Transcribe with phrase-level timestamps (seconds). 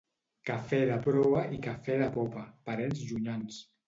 [0.49, 3.61] Cafè de proa i cafè de popa, parents llunyans.